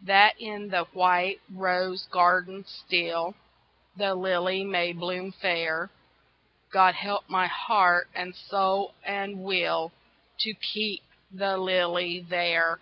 [0.00, 3.34] That in the white rose garden still
[3.94, 5.90] The lily may bloom fair
[6.70, 9.92] God help my heart and soul and will
[10.38, 12.80] To keep the lily there.